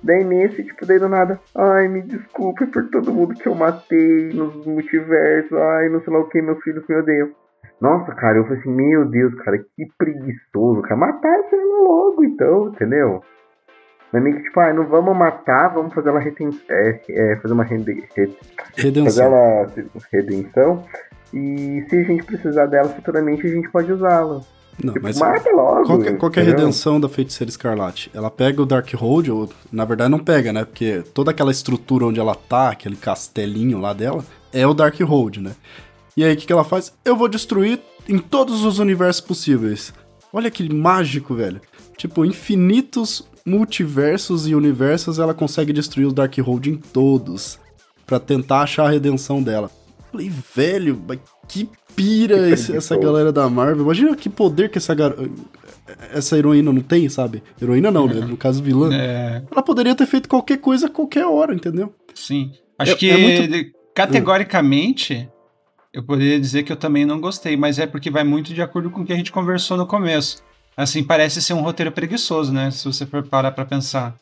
[0.02, 4.30] Daí nesse, tipo, daí do nada, ai, me desculpe por todo mundo que eu matei
[4.34, 7.30] nos multiversos, ai, não sei lá o que, meus filhos me odeiam.
[7.80, 10.96] Nossa, cara, eu falei assim, meu Deus, cara, que preguiçoso, cara.
[10.96, 13.22] Matar essa ela logo, então, entendeu?
[14.12, 17.36] Não é meio que tipo, ah, não vamos matar, vamos fazer ela reten é, é,
[17.36, 18.34] fazer uma redenção.
[19.04, 19.66] Fazer ela
[20.10, 20.84] redenção.
[21.32, 24.40] E se a gente precisar dela futuramente, a gente pode usá-la.
[24.82, 25.84] Não, tipo, mas mata logo.
[25.84, 28.10] Qual que, qual que é a redenção da feiticeira escarlate?
[28.14, 30.64] Ela pega o Darkhold, ou na verdade não pega, né?
[30.64, 35.52] Porque toda aquela estrutura onde ela tá, aquele castelinho lá dela, é o Darkhold, né?
[36.16, 36.92] E aí o que, que ela faz?
[37.04, 39.92] Eu vou destruir em todos os universos possíveis.
[40.32, 41.60] Olha que mágico, velho.
[41.96, 47.58] Tipo, infinitos multiversos e universos, ela consegue destruir o Darkhold em todos.
[48.06, 49.70] para tentar achar a redenção dela.
[50.10, 50.98] Falei, velho,
[51.46, 53.84] que pira esse, essa galera da Marvel.
[53.84, 54.94] Imagina que poder que essa
[56.12, 57.42] essa heroína não tem, sabe?
[57.60, 58.16] Heroína não, né?
[58.16, 58.20] é.
[58.20, 58.26] né?
[58.26, 58.94] No caso, vilã.
[58.94, 59.42] É.
[59.50, 61.94] Ela poderia ter feito qualquer coisa a qualquer hora, entendeu?
[62.14, 62.52] Sim.
[62.78, 63.72] Acho é, que é muito...
[63.94, 65.28] categoricamente
[65.92, 68.90] eu poderia dizer que eu também não gostei, mas é porque vai muito de acordo
[68.90, 70.42] com o que a gente conversou no começo.
[70.78, 72.70] Assim, parece ser um roteiro preguiçoso, né?
[72.70, 74.14] Se você for parar pra pensar.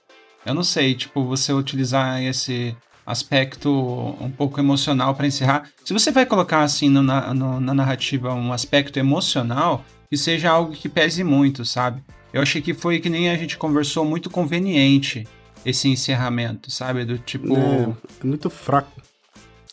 [0.47, 3.71] Eu não sei, tipo, você utilizar esse aspecto
[4.19, 5.69] um pouco emocional para encerrar.
[5.85, 10.73] Se você vai colocar, assim, no, no, na narrativa um aspecto emocional, que seja algo
[10.73, 12.03] que pese muito, sabe?
[12.33, 15.29] Eu achei que foi que nem a gente conversou, muito conveniente
[15.63, 17.05] esse encerramento, sabe?
[17.05, 17.55] Do tipo.
[17.55, 19.03] É, é muito fraco.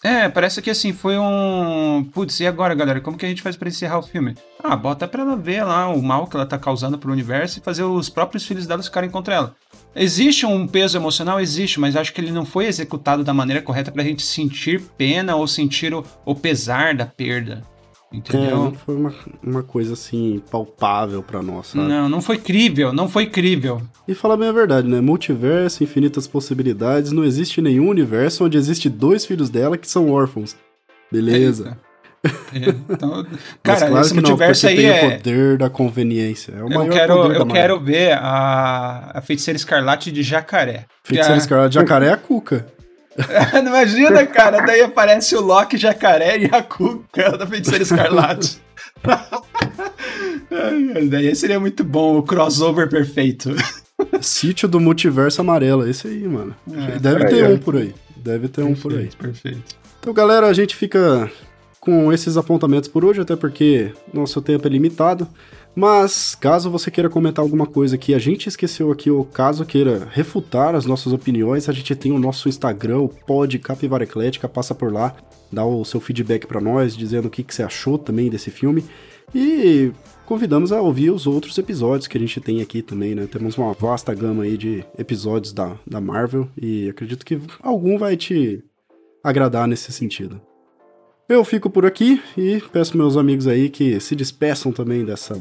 [0.03, 2.05] É, parece que assim, foi um.
[2.13, 2.99] Putz, e agora, galera?
[2.99, 4.35] Como que a gente faz para encerrar o filme?
[4.61, 7.61] Ah, bota pra ela ver lá o mal que ela tá causando pro universo e
[7.61, 9.55] fazer os próprios filhos dela ficarem contra ela.
[9.95, 11.39] Existe um peso emocional?
[11.39, 15.35] Existe, mas acho que ele não foi executado da maneira correta pra gente sentir pena
[15.37, 17.61] ou sentir o, o pesar da perda.
[18.13, 18.47] Entendeu?
[18.47, 21.87] É, não foi uma, uma coisa assim palpável para nós, sabe?
[21.87, 23.81] Não, não foi crível, não foi crível.
[24.07, 25.01] E falar bem a verdade, né?
[25.01, 30.55] Multiverso, infinitas possibilidades, não existe nenhum universo onde existe dois filhos dela que são órfãos.
[31.11, 31.75] Beleza.
[31.75, 33.25] É, então,
[33.63, 36.53] cara, claro esse multiverso não, aí tem é o poder da conveniência.
[36.53, 40.85] É o eu quero, eu quero ver a, a feiticeira escarlate de jacaré.
[41.03, 41.37] Feiticeira a...
[41.37, 42.67] escarlate de jacaré é a Cuca.
[43.59, 48.59] Imagina, cara, daí aparece o Loki jacaré e a Cuca da feiticeira escarlate.
[51.09, 53.53] daí seria muito bom, o crossover perfeito.
[54.21, 56.55] Sítio do Multiverso Amarelo, esse aí, mano.
[56.71, 57.93] É, Deve ter um por aí.
[58.15, 59.09] Deve ter perfeito, um por aí.
[59.17, 59.75] Perfeito.
[59.99, 61.29] Então, galera, a gente fica
[61.79, 65.27] com esses apontamentos por hoje, até porque nosso tempo é limitado.
[65.75, 70.07] Mas, caso você queira comentar alguma coisa que a gente esqueceu aqui, ou caso queira
[70.11, 74.75] refutar as nossas opiniões, a gente tem o nosso Instagram, o Pod Capivara Eclética, passa
[74.75, 75.15] por lá,
[75.51, 78.85] dá o seu feedback para nós, dizendo o que, que você achou também desse filme.
[79.33, 79.91] E
[80.27, 83.25] convidamos a ouvir os outros episódios que a gente tem aqui também, né?
[83.25, 88.15] Temos uma vasta gama aí de episódios da, da Marvel e acredito que algum vai
[88.15, 88.63] te
[89.23, 90.39] agradar nesse sentido.
[91.27, 95.33] Eu fico por aqui e peço meus amigos aí que se despeçam também dessa,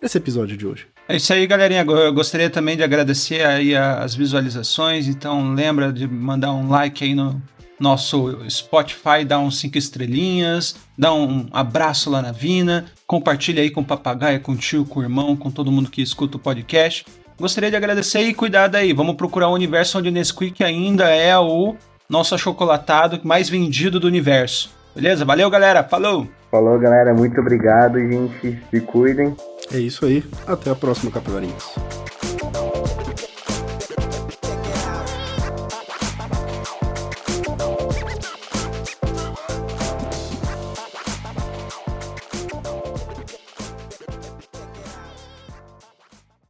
[0.00, 0.86] desse episódio de hoje.
[1.08, 1.82] É isso aí, galerinha.
[1.82, 5.08] Eu gostaria também de agradecer aí as visualizações.
[5.08, 7.40] Então, lembra de mandar um like aí no
[7.78, 13.80] nosso Spotify, dá uns cinco estrelinhas, dá um abraço lá na Vina, compartilha aí com
[13.80, 17.06] o papagaio, com o tio, com o irmão, com todo mundo que escuta o podcast.
[17.38, 18.92] Gostaria de agradecer e cuidado aí.
[18.92, 21.74] Vamos procurar um universo onde o Nesquik ainda é o
[22.06, 24.70] nosso achocolatado mais vendido do universo.
[24.94, 25.24] Beleza?
[25.24, 25.82] Valeu, galera.
[25.82, 26.28] Falou!
[26.50, 27.14] Falou, galera.
[27.14, 28.60] Muito obrigado, gente.
[28.70, 29.34] Se cuidem.
[29.72, 30.24] É isso aí.
[30.46, 31.64] Até a próxima, Capilarinhos.